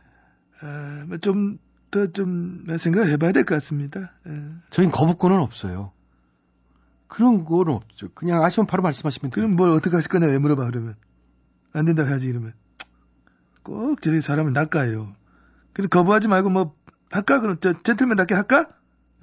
[0.62, 1.58] 아, 뭐 좀,
[1.90, 4.14] 더 좀, 생각을 해봐야 될 것 같습니다.
[4.26, 4.30] 에.
[4.70, 5.92] 저희는 거부권은 없어요.
[7.08, 8.08] 그런 건 없죠.
[8.14, 9.34] 그냥 아시면 바로 말씀하시면 돼요.
[9.34, 10.96] 그럼 뭘 어떻게 하실 거냐, 왜 물어봐, 그러면.
[11.72, 12.54] 안 된다고 해야지, 이러면.
[13.62, 15.14] 꼭 저렇게 사람을 낚아요.
[15.74, 16.74] 그럼 거부하지 말고 뭐,
[17.10, 17.40] 할까?
[17.40, 18.68] 그럼 저, 젠틀맨답게 할까?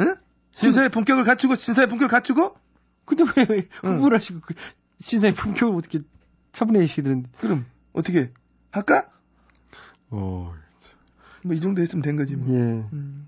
[0.01, 0.15] 응?
[0.51, 2.55] 신사의 본격을 갖추고, 신사의 본격을 갖추고?
[3.05, 3.89] 근데 왜, 왜 응.
[3.89, 4.53] 흥분을 하시고, 그
[5.01, 5.99] 신사의 품격을 어떻게
[6.53, 8.31] 차분해지시는, 그럼, 어떻게,
[8.71, 9.07] 할까?
[10.09, 10.53] 어,
[11.43, 12.55] 뭐, 이 정도 했으면 된 거지, 뭐.
[12.55, 12.59] 예.
[12.93, 13.27] 음.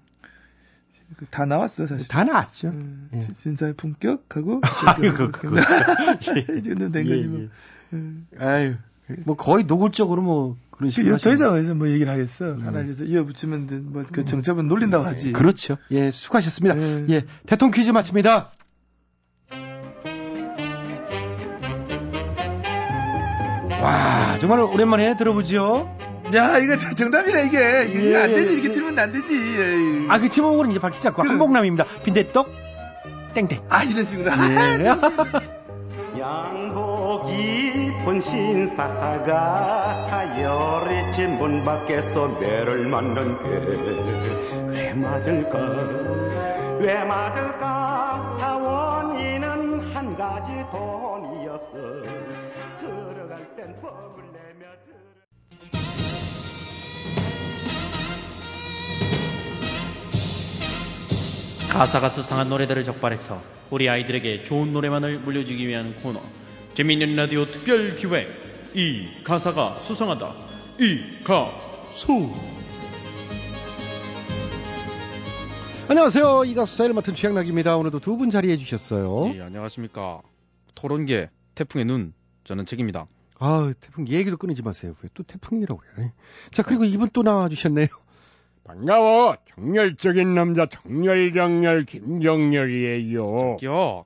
[1.18, 2.08] 그다 나왔어, 사실.
[2.08, 2.70] 다 나왔죠.
[2.70, 3.22] 음, 예.
[3.22, 4.62] 신사의 품격하고.
[4.86, 5.56] 아이고, 그거.
[6.58, 7.40] 이 정도 된 거지, 뭐.
[7.42, 7.50] 예,
[7.94, 8.28] 음.
[8.34, 8.44] 예.
[8.44, 8.76] 아유,
[9.24, 11.16] 뭐 거의 노골적으로 뭐 그런 식으로.
[11.16, 12.56] 그, 더 이상 어디서 뭐 얘기를 하겠어.
[12.56, 15.32] 하나 해서 이어붙이면 뭐그 정답은 놀린다고 하지.
[15.32, 15.78] 그렇죠.
[15.92, 16.78] 예, 수고하셨습니다.
[16.78, 17.06] 예.
[17.10, 18.52] 예, 대통령 퀴즈 마칩니다.
[23.86, 25.95] 와, 정말 오랜만에 들어보죠.
[26.34, 27.86] 야, 이거 저- 정답이네, 이게.
[27.86, 28.74] 이거 예, 안 되지, 예, 이렇게 예.
[28.74, 29.36] 들으면 안 되지.
[29.36, 30.08] 에이.
[30.10, 31.30] 아, 그 제목은 이제 밝히지 않고 그래.
[31.30, 31.86] 한복남입니다.
[32.04, 32.50] 빈대떡
[33.36, 33.60] 땡땡.
[33.69, 34.32] 아, 이런 식으로.
[34.32, 34.86] 예.
[36.19, 40.08] 양복 입은 신사가
[40.41, 43.50] 열이집 문 밖에서 매를 맞는 게
[44.69, 45.60] 왜 맞을까
[46.80, 48.38] 왜 맞을까
[61.76, 66.22] 가사가 수상한 노래들을 적발해서 우리 아이들에게 좋은 노래만을 물려주기 위한 코너
[66.74, 68.30] 재미있는 라디오 특별 기획
[68.74, 70.36] 이 가사가 수상하다
[70.80, 72.32] 이 가수
[75.90, 76.46] 안녕하세요.
[76.46, 77.76] 이 가수 사회를 맡은 최양락입니다.
[77.78, 79.34] 오늘도 두 분 자리해 주셨어요.
[79.36, 80.22] 예, 안녕하십니까
[80.76, 82.14] 토론계 태풍의 눈
[82.46, 83.06] 저는 책입니다
[83.40, 84.96] 아, 태풍 얘기도 끊이지 마세요.
[85.04, 86.14] 왜 또 태풍이라고 그래.
[86.54, 87.88] 자, 그리고 이분 또 나와 주셨네요.
[88.65, 89.36] 반가워.
[89.56, 93.58] 정열적인 남자 정열정열 김정열이에요.
[93.60, 94.06] 저기요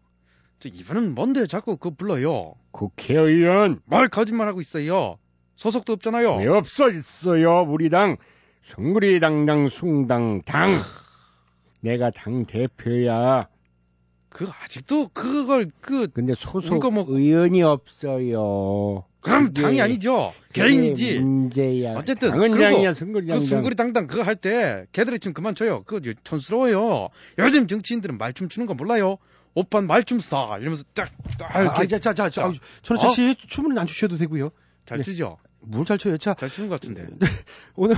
[0.59, 5.17] 저 이분은 뭔데 자꾸 그거 불러요 국회의원 뭘 거짓말하고 있어요
[5.55, 7.61] 소속도 없잖아요 왜 없어 있어요.
[7.63, 8.17] 우리 당
[8.63, 10.75] 숭구리 당당 숭당 당.
[11.81, 13.47] 내가 당 대표야.
[14.27, 17.17] 그 아직도 그걸 그 근데 소속 먹고.
[17.17, 19.05] 의원이 없어요.
[19.21, 21.95] 그럼 그게- 당이 아니죠 개인이지 문제야.
[21.97, 23.39] 어쨌든 그리고 그 숭구리당당.
[23.45, 25.83] 숭구리 당당 그거 할 때 걔들이 좀 그만 춰요.
[25.83, 27.09] 그거 촌스러워요.
[27.37, 29.17] 요즘 정치인들은 말춤 추는 거 몰라요.
[29.55, 32.29] 오빤 말춤 스타 이러면서 딱딱 아, 이렇게 아, 자, 자, 자, 자.
[32.29, 32.45] 자.
[32.45, 32.53] 아유,
[32.83, 33.01] 저는 어?
[33.09, 34.51] 사실 춤은 안 추셔도 되고요.
[34.85, 35.37] 잘 추죠.
[35.61, 36.17] 뭘잘 춰요.
[36.17, 37.05] 자, 잘 추는 것 같은데.
[37.75, 37.95] 오늘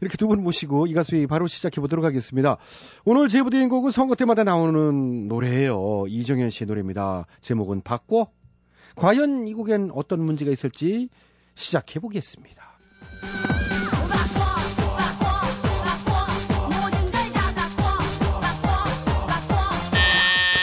[0.00, 2.56] 이렇게 두 분 모시고 이 가수의 바로 시작해 보도록 하겠습니다.
[3.04, 6.06] 오늘 제보드린 곡은 선거 때마다 나오는 노래예요.
[6.08, 7.26] 이정현 씨의 노래입니다.
[7.40, 8.28] 제목은 바꿔.
[8.96, 11.08] 과연 이 곡엔 어떤 문제가 있을지
[11.54, 12.62] 시작해 보겠습니다.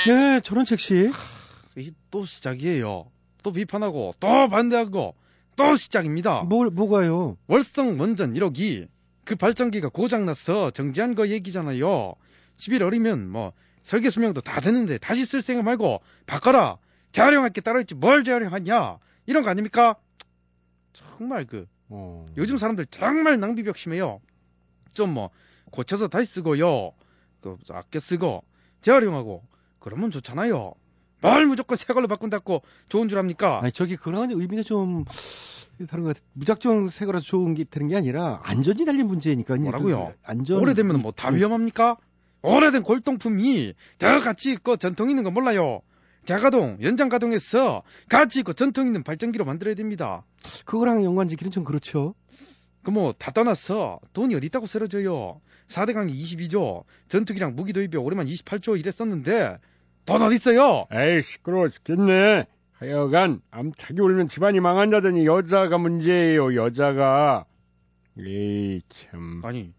[0.08, 1.12] 네, 저는 책 씨.
[1.78, 3.12] 이또 시작이에요.
[3.44, 5.16] 또 비판하고 또 반대하고
[5.56, 6.42] 또 시작입니다.
[6.42, 7.38] 뭐, 뭘, 뭐가요?
[7.48, 8.88] 월성 원전 1호기.
[9.24, 12.16] 그 발전기가 고장나서 정지한 거 얘기잖아요.
[12.58, 16.78] 11월이면 뭐, 설계 수명도 다 됐는데 다시 쓸 생각 말고 바꿔라.
[17.12, 18.98] 재활용할 게 따로 있지 뭘 재활용하냐.
[19.26, 19.96] 이런 거 아닙니까?
[20.94, 22.26] 정말 그, 어.
[22.38, 24.20] 요즘 사람들 정말 낭비벽 심해요.
[24.94, 25.30] 좀 뭐,
[25.72, 26.92] 고쳐서 다시 쓰고요.
[27.42, 28.44] 또 아껴 쓰고,
[28.82, 29.44] 재활용하고,
[29.80, 30.74] 그러면 좋잖아요.
[31.22, 33.60] 뭘 무조건 새 걸로 바꾼다고 좋은 줄 압니까?
[33.62, 35.06] 아니, 저기, 그런 의미가 좀,
[35.88, 36.26] 다른 것 같아.
[36.34, 39.56] 무작정 새 거라서 좋은 게 되는 게 아니라, 안전이 달린 문제니까.
[39.56, 40.06] 뭐라고요?
[40.08, 40.60] 그 안전.
[40.60, 41.98] 오래되면 뭐 다 위험합니까?
[42.44, 45.82] 오래된 골동품이 더 가치 있고 전통 있는 거 몰라요.
[46.26, 50.24] 자가동, 연장 가동해서 가치 있고 전통 있는 발전기로 만들어야 됩니다.
[50.66, 52.14] 그거랑 연관 짓기는 좀 그렇죠.
[52.84, 55.40] 그뭐다 떠나서 돈이 어디 있다고 쓰러져요.
[55.68, 59.58] 4대 강이 22조, 전투기랑 무기 도입에 올해만 28조 이랬었는데
[60.06, 60.88] 돈 어디 있어요?
[60.92, 62.46] 에이, 시끄러워 죽겠네.
[62.74, 67.46] 하여간, 암탉이 울면 집안이 망한다더니 여자가 문제예요, 여자가.
[68.18, 69.42] 에이, 참.
[69.46, 69.72] 아니,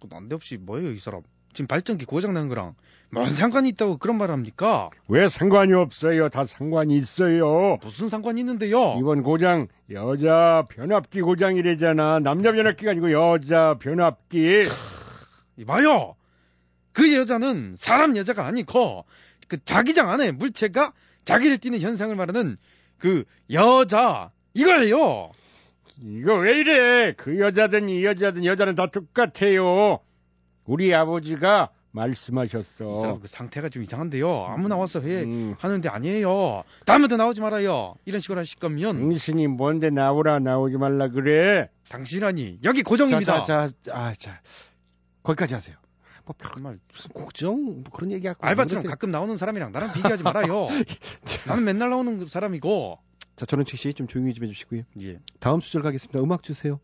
[0.00, 1.22] 그 난데없이 뭐예요 이 사람?
[1.54, 2.74] 지금 발전기 고장난 거랑
[3.10, 4.90] 뭔 상관이 있다고 그런 말 합니까?
[5.08, 6.28] 왜 상관이 없어요?
[6.28, 7.78] 다 상관이 있어요.
[7.80, 8.96] 무슨 상관이 있는데요?
[8.98, 12.18] 이번 고장, 여자 변압기 고장이래잖아.
[12.18, 14.68] 남자 변압기가 아니고 여자 변압기.
[15.58, 16.16] 이봐요.
[16.92, 19.04] 그 여자는 사람 여자가 아니고
[19.46, 20.92] 그 자기장 안에 물체가
[21.24, 22.56] 자기를 띠는 현상을 말하는
[22.98, 25.30] 그 여자 이거예요.
[26.00, 27.12] 이거 왜 이래?
[27.12, 30.00] 그 여자든 이 여자든 여자는 다 똑같아요.
[30.66, 33.18] 우리 아버지가 이 사람 말씀하셨어.
[33.20, 34.46] 그 상태가 좀 이상한데요.
[34.46, 36.64] 아무 나 와서 회 음, 하는데 아니에요.
[36.86, 37.94] 다음부터 나오지 말아요.
[38.04, 41.68] 이런 식으로 하실 거면 당신이 뭔데 나오라 나오지 말라 그래?
[41.88, 43.42] 당신이라니 여기 고정입니다.
[43.42, 44.40] 자, 자, 자, 아, 자.
[45.22, 45.76] 거기까지 하세요.
[46.26, 47.62] 뭐 정말 무슨 고정?
[47.62, 48.44] 뭐 그런 얘기하고.
[48.46, 48.84] 알바처럼.
[48.84, 50.66] 가끔 나오는 사람이랑 나랑 비교하지 말아요.
[51.24, 52.98] 자, 나는 맨날 나오는 그 사람이고.
[53.36, 54.82] 자, 전원책 씨좀 조용히 좀 해주시고요.
[55.02, 55.18] 예.
[55.38, 56.20] 다음 수절 가겠습니다.
[56.20, 56.80] 음악 주세요.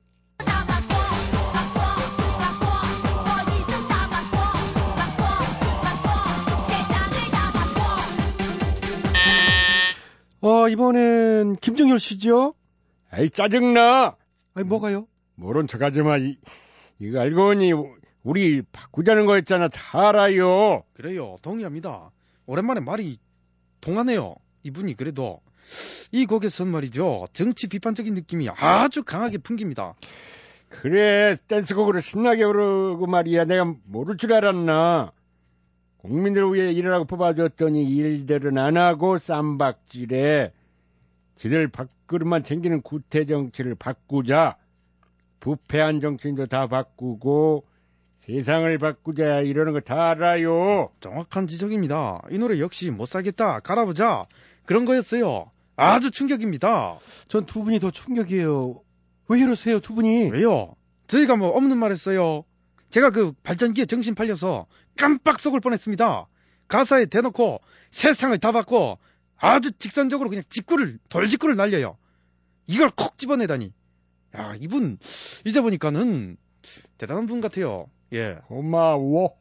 [10.70, 12.54] 이번엔 김정열 씨죠?
[13.11, 14.16] 아이, 짜증나!
[14.54, 15.06] 아니, 뭐가요?
[15.35, 16.16] 모른 척 하지 마.
[16.16, 16.37] 이,
[16.98, 17.72] 이거 알고 보니,
[18.22, 19.68] 우리 바꾸자는 거였잖아.
[19.68, 20.83] 다 알아요.
[20.92, 21.37] 그래요.
[21.42, 22.11] 동의합니다.
[22.46, 23.18] 오랜만에 말이
[23.80, 24.35] 통하네요.
[24.62, 25.40] 이분이 그래도
[26.12, 27.26] 이 곡에선 말이죠.
[27.33, 29.94] 정치 비판적인 느낌이 아주 강하게 풍깁니다.
[30.68, 33.44] 그래, 댄스곡으로 신나게 부르고 말이야.
[33.44, 35.12] 내가 모를 줄 알았나.
[35.98, 40.52] 국민들을 위해 일하라고 뽑아줬더니 일들은 안 하고 쌈박질해.
[41.35, 44.57] 지들 밥그릇만 챙기는 구태 정치를 바꾸자.
[45.40, 47.64] 부패한 정치인도 다 바꾸고
[48.21, 50.90] 세상을 바꾸자 이러는 거 다 알아요.
[51.01, 52.21] 정확한 지적입니다.
[52.31, 53.61] 이 노래 역시 못 살겠다.
[53.61, 54.27] 갈아보자.
[54.66, 55.51] 그런 거였어요.
[55.77, 56.99] 아주 충격입니다.
[57.29, 58.83] 전 두 분이 더 충격이에요.
[59.29, 60.31] 왜 이러세요, 두 분이?
[60.31, 60.75] 왜요?
[61.07, 62.45] 저희가 뭐 없는 말 했어요.
[62.90, 64.66] 제가 그 발전기에 정신 팔려서
[64.99, 66.27] 깜빡 속을 뻔했습니다.
[66.69, 68.99] 가사에 대놓고 세상을 다 바꿔
[69.40, 71.96] 아주 직선적으로 그냥 직구를 돌직구를 날려요.
[72.66, 73.72] 이걸 콕 집어내다니.
[74.37, 74.98] 야 이분
[75.44, 76.37] 이제 보니까는
[76.98, 77.87] 대단한 분 같아요.
[78.12, 78.35] 예.
[78.46, 79.37] 고마워.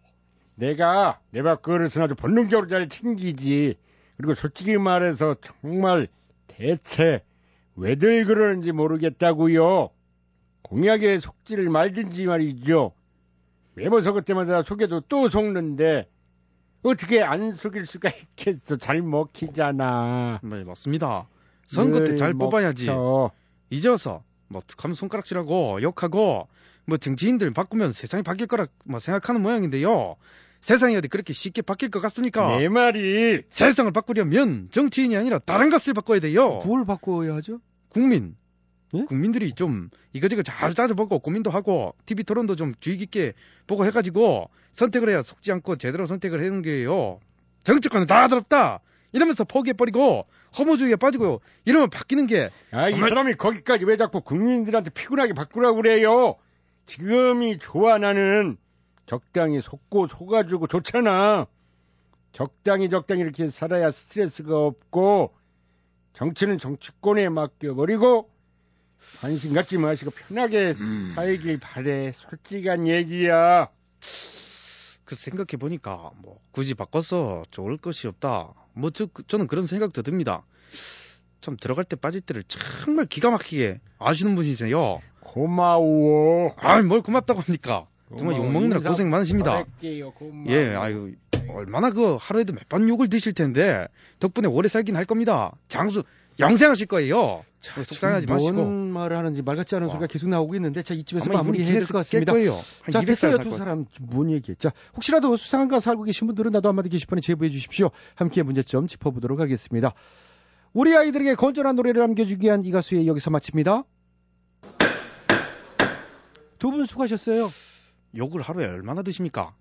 [0.55, 3.75] 내가 내 밥 그릇은 아주 본능적으로 잘 챙기지.
[4.17, 6.07] 그리고 솔직히 말해서 정말
[6.47, 7.23] 대체
[7.75, 9.89] 왜들 그러는지 모르겠다고요.
[10.61, 12.93] 공약에 속지를 말든지 말이죠.
[13.75, 16.09] 매번 속을 때마다 속여도 또 속는데
[16.81, 18.77] 어떻게 안 속일 수가 있겠어.
[18.77, 20.39] 잘 먹히잖아.
[20.43, 21.27] 네 맞습니다.
[21.67, 22.87] 선거 때잘늘 뽑아야지.
[23.69, 26.47] 이제 와서 뭐 툭하면 손가락질하고 욕하고
[26.85, 30.15] 뭐 정치인들 바꾸면 세상이 바뀔 거라 뭐 생각하는 모양인데요.
[30.61, 32.57] 세상이 어디 그렇게 쉽게 바뀔 것 같습니까?
[32.57, 36.61] 내 말이 세상을 바꾸려면 정치인이 아니라 다른 것을 바꿔야 돼요.
[36.65, 37.59] 뭘 바꿔야 하죠?
[37.89, 38.35] 국민.
[38.95, 39.03] 예?
[39.05, 43.33] 국민들이 좀 이거저거 잘 따져보고 고민도 하고 TV 토론도 좀 주의 깊게
[43.67, 47.19] 보고 해가지고 선택을 해야 속지 않고 제대로 선택을 하는 게요.
[47.63, 48.79] 정치권은 다 더럽다.
[49.11, 50.25] 이러면서 포기해버리고
[50.57, 55.77] 허무주의에 빠지고 이러면 바뀌는 게 아, 이 정말- 사람이 거기까지 왜 자꾸 국민들한테 피곤하게 바꾸라고
[55.77, 56.35] 그래요?
[56.85, 58.57] 지금이 좋아, 나는.
[59.05, 61.45] 적당히 속고 속아주고 좋잖아.
[62.31, 65.33] 적당히 적당히 이렇게 살아야 스트레스가 없고,
[66.13, 68.29] 정치는 정치권에 맡겨버리고,
[69.21, 71.11] 관심 갖지 마시고 편하게 음.
[71.15, 72.11] 살길 바래.
[72.13, 73.67] 솔직한 얘기야.
[75.05, 78.53] 그 생각해 보니까 뭐 굳이 바꿔서 좋을 것이 없다.
[78.73, 80.43] 뭐 저, 저는 그런 생각도 듭니다.
[81.41, 84.99] 참 들어갈 때 빠질 때를 정말 기가 막히게 아시는 분이세요.
[85.21, 86.53] 고마워.
[86.57, 87.87] 아이 뭘 고맙다고 합니까?
[88.17, 88.37] 정말.
[88.37, 89.53] 욕 먹느라 인사 고생 많으십니다.
[89.55, 90.11] 할게요.
[90.47, 91.13] 예, 아유
[91.49, 93.87] 얼마나 그 하루에도 몇 번 욕을 드실 텐데
[94.19, 95.51] 덕분에 오래 살긴 할 겁니다.
[95.67, 96.03] 장수
[96.39, 97.43] 영생하실 거예요.
[97.61, 98.53] 자, 속상하지 지금 마시고.
[98.53, 99.91] 뭔 말을 하는지 말 같지 않은 와.
[99.93, 102.31] 소리가 계속 나오고 있는데 자 이쯤에서 마무리해야 될 것 같습니다.
[102.33, 103.55] 자 200살 됐어요 살 두.
[103.57, 104.55] 사람 뭔 얘기해.
[104.57, 107.91] 자 혹시라도 수상한가 살고 계신 분들은 나도 한마디 게시판에 제보해 주십시오.
[108.15, 109.93] 함께 문제점 짚어보도록 하겠습니다.
[110.71, 113.83] 우리 아이들에게 건전한 노래를 남겨주기 위한 이 가수의 여기서 마칩니다.
[116.59, 117.49] 두 분 수고하셨어요.
[118.17, 119.53] 욕을 하루에 얼마나 드십니까?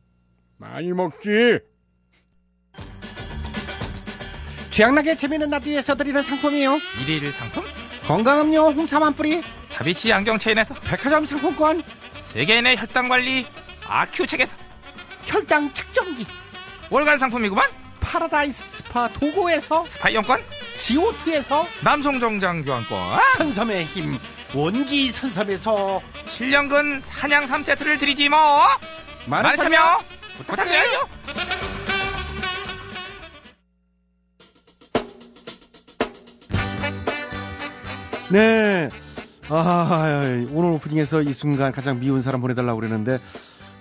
[0.57, 1.61] 많이 먹지.
[4.73, 6.79] 취향나게 재미있는 라디오에서 드리는 상품이요.
[7.09, 7.65] 일일 상품?
[8.09, 11.83] 건강음료 홍삼 한 뿌리, 다비치 안경 체인에서 백화점 상품권,
[12.33, 13.45] 세계인의 혈당 관리
[13.87, 14.57] 아큐 책에서
[15.25, 16.27] 혈당 측정기,
[16.89, 17.69] 월간 상품이구만.
[18.01, 20.43] 파라다이스 스파 도고에서 스파 이용권,
[20.75, 24.19] 지오투에서 남성 정장 교환권, 선섬의 힘
[24.55, 28.39] 원기 선섬에서 7년근 산양삼 세트를 드리지 뭐.
[29.27, 30.03] 많은 참여
[30.39, 31.09] 부탁드려요.
[38.31, 38.91] 네.
[39.49, 40.11] 아,
[40.53, 43.21] 오늘 오프닝에서 이 순간 가장 미운 사람 보내달라고 그랬는데,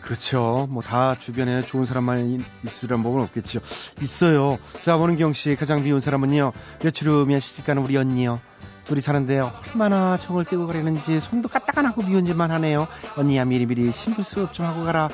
[0.01, 0.67] 그렇죠.
[0.69, 3.59] 뭐 다 주변에 좋은 사람만 있으란 법은 없겠죠.
[4.01, 4.57] 있어요.
[4.81, 6.53] 자, 원은경 씨 가장 미운 사람은요.
[6.81, 8.39] 며칠 후면 시집가는 우리 언니요.
[8.85, 12.87] 둘이 사는데 얼마나 정을 떼고 가려는지 손도 까딱 안 하고 미운짓만 하네요.
[13.17, 15.09] 언니야 미리미리 신부 수업 좀 하고 가라.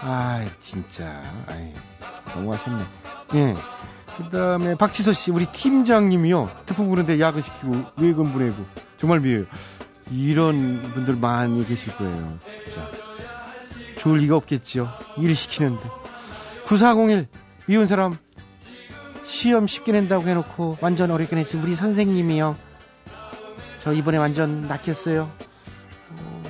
[0.00, 1.22] 아이 진짜.
[1.46, 1.74] 아이
[2.34, 2.82] 너무하셨네.
[3.34, 3.56] 예.
[4.24, 6.50] 그다음에 박지서 씨 우리 팀장님이요.
[6.66, 8.64] 태풍 부는데 야근 시키고 외근 보내고
[8.96, 9.46] 정말 미워요.
[10.10, 12.38] 이런 분들 많이 계실 거예요.
[12.44, 12.90] 진짜.
[13.98, 14.88] 좋을 리가 없겠죠.
[15.18, 15.82] 일 시키는데.
[16.66, 17.26] 9401
[17.66, 18.18] 미운 사람
[19.22, 22.56] 시험 쉽게 낸다고 해놓고 완전 어렵게 냈지 우리 선생님이요.
[23.78, 25.30] 저 이번에 완전 낚였어요.
[26.10, 26.42] 어,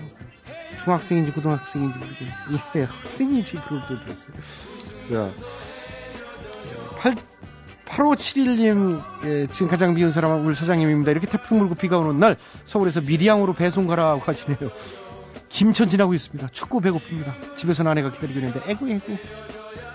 [0.82, 2.32] 중학생인지 고등학생인지 모르겠네.
[2.76, 4.34] 예, 학생인지 또 들었어요.
[5.08, 5.32] 자,
[6.98, 7.14] 8,
[7.90, 11.10] 8571님, 예, 지금 가장 미운 사람은 우리 사장님입니다.
[11.10, 14.70] 이렇게 태풍 불고 비가 오는 날 서울에서 미리양으로 배송 가라고 하시네요.
[15.48, 16.48] 김천 지나고 있습니다.
[16.48, 17.56] 춥고 배고픕니다.
[17.56, 19.12] 집에서는 아내가 기다리고 있는데, 에구, 에구.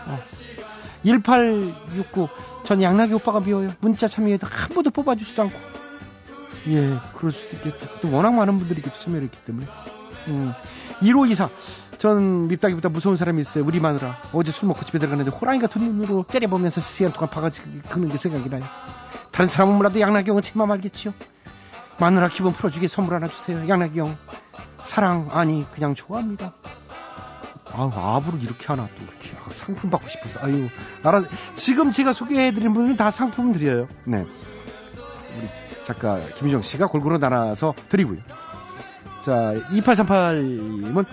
[0.08, 0.20] 어.
[1.06, 2.28] 1869,
[2.66, 3.74] 전 양락이 오빠가 미워요.
[3.80, 5.58] 문자 참여해도 한 번도 뽑아주지도 않고.
[6.68, 8.00] 예, 그럴 수도 있겠다.
[8.02, 9.68] 또 워낙 많은 분들이 참여를 했기 때문에.
[10.28, 10.54] 음.
[11.02, 11.50] 1524.
[11.98, 13.64] 전 밉다기보다 무서운 사람이 있어요.
[13.66, 14.18] 우리 마누라.
[14.34, 18.50] 어제 술 먹고 집에 들어갔는데 호랑이 같은 눈으로 째려보면서 시간 동안 바가지 긁는 게 생각이
[18.50, 18.64] 나요.
[19.32, 21.14] 다른 사람은 몰라도 양락경은 제맘 알겠지요.
[22.00, 23.68] 마누라 기분 풀어주게 선물 하나 주세요.
[23.68, 24.18] 양락경.
[24.84, 26.54] 사랑, 아니, 그냥 좋아합니다.
[27.72, 29.32] 아우, 아부를 이렇게 하나 또 이렇게.
[29.38, 30.40] 아, 상품 받고 싶어서.
[30.42, 30.68] 아유,
[31.04, 31.24] 알아.
[31.56, 33.88] 지금 제가 소개해드린 분은 다 상품 드려요.
[34.06, 34.26] 네.
[35.38, 35.50] 우리
[35.84, 38.20] 작가 김유정 씨가 골고루 나눠서 드리고요.
[39.26, 41.06] 자, 2838님은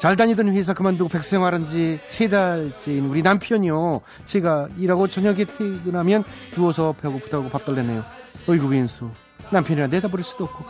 [0.00, 4.00] 잘 다니던 회사 그만두고 백수 생활한 지 세 달째인 우리 남편이요.
[4.24, 6.24] 제가 일하고 저녁에 퇴근하면
[6.56, 8.04] 누워서 배고프다고 밥 달래네요.
[8.48, 9.10] 어이구, 왼수.
[9.52, 10.64] 남편이라 내다 버릴 수도 없고.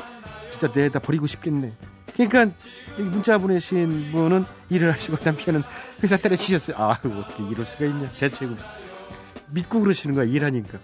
[0.50, 1.72] 진짜 내다 버리고 싶겠네.
[2.16, 2.54] 그러니까
[2.98, 5.62] 문자 보내신 분은 일을 하시고 남편은
[6.02, 6.76] 회사 때려치셨어요.
[6.76, 8.08] 아유, 어떻게 이럴 수가 있냐.
[8.18, 8.56] 대책을.
[9.52, 10.78] 믿고 그러시는 거야, 일하니까.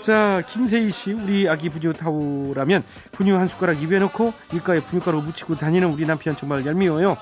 [0.00, 5.56] 자, 김세희 씨, 우리 아기 분유 타오라면 분유 한 숟가락 입에 넣고 일가에 분유가루 묻히고
[5.56, 7.16] 다니는 우리 남편 정말 얄미워요.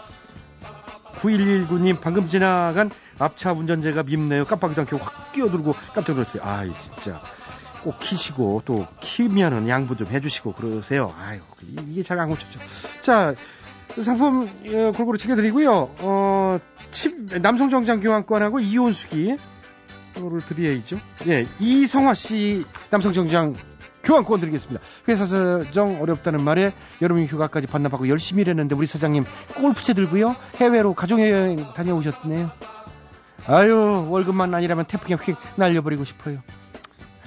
[1.18, 4.44] 9119님, 방금 지나간 앞차 운전자가 밉네요.
[4.44, 6.42] 깜빡이도 않게 확 끼어들고 깜짝 놀랐어요.
[6.44, 7.22] 아이, 진짜.
[7.82, 11.14] 꼭 키시고 또 키면은 양보 좀 해주시고 그러세요.
[11.18, 11.40] 아유,
[11.88, 12.58] 이게 잘 안 고쳤죠.
[13.00, 13.34] 자,
[14.02, 15.94] 상품 어, 골고루 챙겨드리고요.
[15.98, 16.58] 어,
[16.90, 19.37] 칩, 남성 정장 교환권하고 이온 수기
[20.16, 20.98] 를 드려야죠.
[21.27, 23.57] 예, 이성화 씨 남성 정장
[24.05, 24.81] 교환권 드리겠습니다.
[25.09, 26.72] 회사 사정 어렵다는 말에
[27.03, 29.24] 여름 휴가까지 반납하고 열심히 일했는데 우리 사장님
[29.57, 30.37] 골프채 들고요.
[30.57, 32.50] 해외로 가족여행 다녀오셨네요.
[33.46, 36.42] 아유 월급만 아니라면 태풍에 휙 날려버리고 싶어요.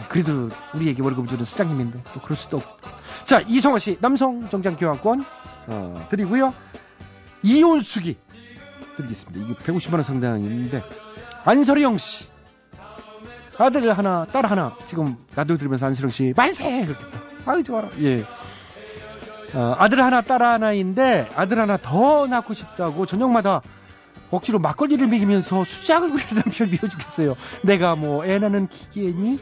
[0.10, 2.90] 그래도 우리에게 월급 주는 사장님인데 또 그럴 수도 없고.
[3.26, 5.26] 자 이성화 씨 남성 정장 교환권
[5.68, 6.54] 어, 드리고요.
[7.44, 8.18] 이온수기
[8.96, 9.46] 드리겠습니다.
[9.46, 10.84] 이게 150만 원 상당인데
[11.44, 12.37] 안설영 씨
[13.58, 14.76] 아들 하나, 딸 하나.
[14.86, 16.86] 지금 라디오 들으면서 안수령 씨 만세!
[16.86, 17.18] 그렇겠다.
[17.46, 17.90] 아유 좋아라.
[18.02, 18.26] 예.
[19.54, 23.62] 어, 아들 하나, 딸 하나인데 아들 하나 더 낳고 싶다고 저녁마다
[24.30, 27.36] 억지로 막걸리를 먹이면서 수작을 부리는 남편 미워주겠어요.
[27.64, 29.40] 내가 뭐 애 낳는 기계니?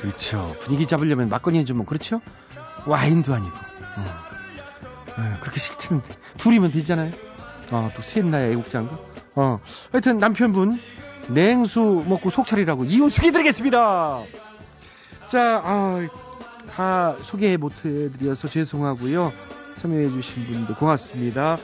[0.00, 0.56] 그렇죠.
[0.60, 2.22] 분위기 잡으려면 막걸리는 좀뭐 그렇죠?
[2.86, 3.54] 와인도 아니고.
[3.54, 5.20] 어.
[5.20, 7.12] 아유, 그렇게 싫다는데 둘이면 되잖아요.
[7.70, 8.98] 어, 또 셋 나야 애국자인가?
[9.36, 9.60] 어,
[9.92, 10.80] 하여튼 남편분
[11.28, 14.24] 냉수 먹고 속 차리라고 이혼수기 드리겠습니다.
[15.26, 16.08] 자, 아,
[16.74, 19.32] 다 소개 못 해드려서 죄송하고요.
[19.76, 21.58] 참여해주신 분들 고맙습니다.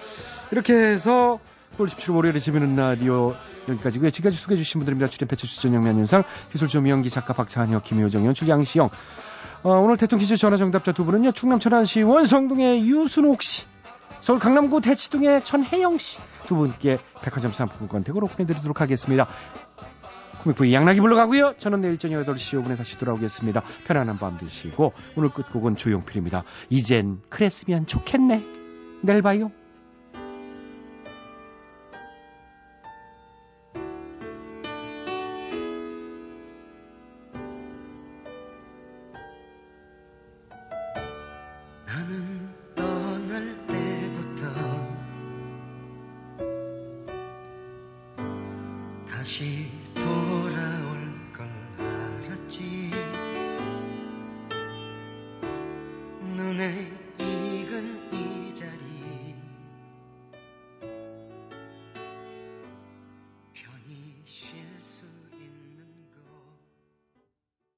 [0.50, 1.38] 이렇게 해서
[1.76, 3.34] 9월 17일 월요일에 재미있는 라디오
[3.68, 4.10] 여기까지고요.
[4.10, 5.08] 지금까지 소개해주신 분들입니다.
[5.10, 8.90] 출연 배치수 전영면 윤상, 기술 조미영기 작가 박찬혁, 김효정, 연출 양시영,
[9.62, 11.32] 어, 오늘 대통령 퀴즈 전화 정답자 두 분은요.
[11.32, 13.66] 충남 천안시 원성동의 유순옥 씨,
[14.26, 16.18] 서울 강남구 대치동의 전혜영 씨
[16.48, 19.28] 두 분께 백화점 상품권 댁으로 보내드리도록 하겠습니다.
[20.42, 21.54] 코믹부의 양락이 불러가고요.
[21.58, 23.62] 저는 내일 저녁 8시 5분에 다시 돌아오겠습니다.
[23.86, 26.42] 편안한 밤 되시고 오늘 끝곡은 조용필입니다.
[26.70, 28.44] 이젠 그랬으면 좋겠네.
[29.02, 29.52] 내일 봐요.